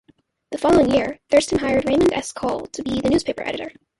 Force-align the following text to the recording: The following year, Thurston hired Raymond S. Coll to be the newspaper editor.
The 0.49 0.57
following 0.57 0.89
year, 0.89 1.19
Thurston 1.29 1.59
hired 1.59 1.87
Raymond 1.87 2.11
S. 2.11 2.31
Coll 2.31 2.61
to 2.61 2.81
be 2.81 2.99
the 3.01 3.09
newspaper 3.11 3.43
editor. 3.43 3.71